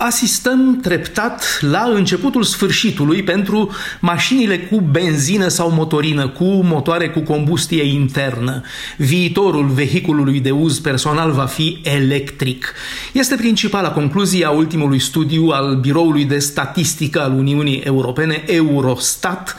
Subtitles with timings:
[0.00, 7.82] Asistăm treptat la începutul sfârșitului pentru mașinile cu benzină sau motorină, cu motoare cu combustie
[7.82, 8.62] internă.
[8.96, 12.72] Viitorul vehiculului de uz personal va fi electric.
[13.12, 19.56] Este principala concluzie a ultimului studiu al Biroului de Statistică al Uniunii Europene, Eurostat,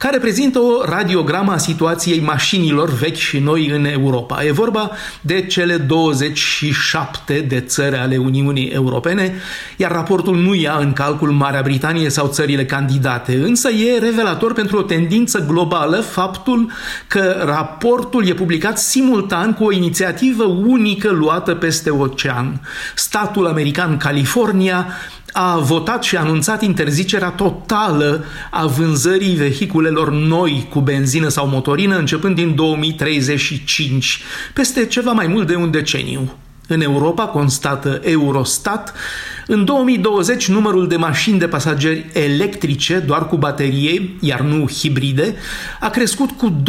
[0.00, 4.44] care prezintă o radiogramă a situației mașinilor vechi și noi în Europa.
[4.44, 4.90] E vorba
[5.20, 9.34] de cele 27 de țări ale Uniunii Europene,
[9.76, 14.78] iar raportul nu ia în calcul Marea Britanie sau țările candidate, însă e revelator pentru
[14.78, 16.70] o tendință globală faptul
[17.06, 22.60] că raportul e publicat simultan cu o inițiativă unică luată peste ocean.
[22.94, 24.86] Statul american California
[25.32, 29.36] a votat și a anunțat interzicerea totală a vânzării
[29.90, 34.20] vehiculelor noi cu benzină sau motorină începând din 2035,
[34.54, 36.32] peste ceva mai mult de un deceniu.
[36.72, 38.92] În Europa, constată Eurostat,
[39.46, 45.34] în 2020 numărul de mașini de pasageri electrice, doar cu baterie, iar nu hibride,
[45.80, 46.62] a crescut cu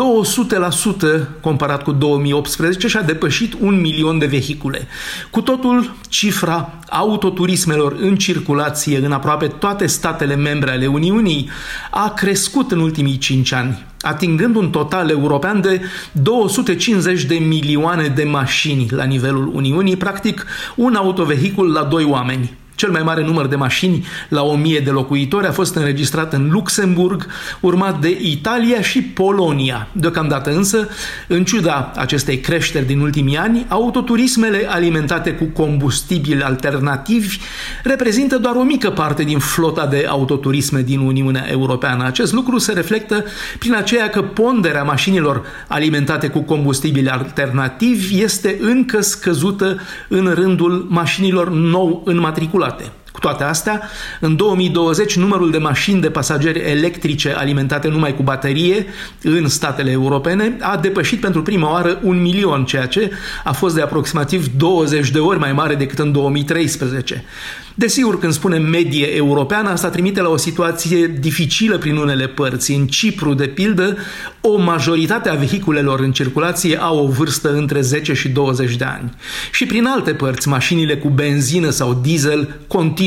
[1.23, 4.87] 200% comparat cu 2018 și a depășit un milion de vehicule.
[5.29, 11.49] Cu totul, cifra autoturismelor în circulație în aproape toate statele membre ale Uniunii
[11.91, 18.23] a crescut în ultimii 5 ani atingând un total european de 250 de milioane de
[18.23, 22.59] mașini la nivelul Uniunii, practic un autovehicul la doi oameni.
[22.81, 27.27] Cel mai mare număr de mașini la 1000 de locuitori a fost înregistrat în Luxemburg,
[27.59, 29.87] urmat de Italia și Polonia.
[29.91, 30.87] Deocamdată însă,
[31.27, 37.37] în ciuda acestei creșteri din ultimii ani, autoturismele alimentate cu combustibili alternativi
[37.83, 42.05] reprezintă doar o mică parte din flota de autoturisme din Uniunea Europeană.
[42.05, 43.23] Acest lucru se reflectă
[43.59, 51.51] prin aceea că ponderea mașinilor alimentate cu combustibili alternativi este încă scăzută în rândul mașinilor
[51.51, 53.00] nou înmatriculate toate.
[53.21, 53.81] Cu toate astea,
[54.19, 58.85] în 2020 numărul de mașini de pasageri electrice alimentate numai cu baterie
[59.23, 63.11] în statele europene a depășit pentru prima oară un milion, ceea ce
[63.43, 67.23] a fost de aproximativ 20 de ori mai mare decât în 2013.
[67.75, 72.71] Desigur, când spunem medie europeană, asta trimite la o situație dificilă prin unele părți.
[72.71, 73.97] În Cipru, de pildă,
[74.41, 79.13] o majoritate a vehiculelor în circulație au o vârstă între 10 și 20 de ani.
[79.51, 82.59] Și prin alte părți, mașinile cu benzină sau diesel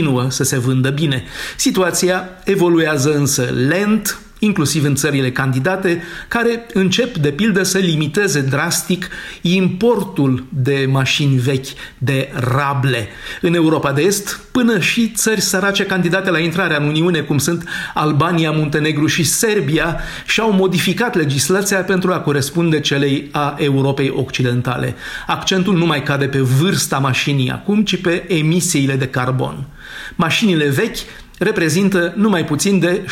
[0.04, 1.24] continuă să se vândă bine.
[1.56, 9.08] Situația evoluează însă lent, inclusiv în țările candidate, care încep, de pildă, să limiteze drastic
[9.40, 11.66] importul de mașini vechi,
[11.98, 13.08] de rable.
[13.40, 17.68] În Europa de Est, până și țări sărace candidate la intrarea în Uniune, cum sunt
[17.94, 24.94] Albania, Muntenegru și Serbia, și-au modificat legislația pentru a corespunde celei a Europei Occidentale.
[25.26, 29.66] Accentul nu mai cade pe vârsta mașinii acum, ci pe emisiile de carbon.
[30.14, 30.98] Mașinile vechi
[31.38, 33.06] reprezintă numai puțin de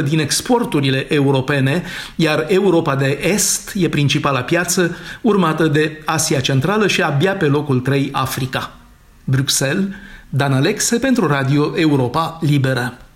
[0.00, 1.82] 6% din exporturile europene,
[2.16, 7.80] iar Europa de Est e principala piață, urmată de Asia Centrală și abia pe locul
[7.80, 8.72] 3 Africa.
[9.24, 9.84] Bruxelles,
[10.28, 12.98] Dan Alexe pentru Radio Europa Liberă.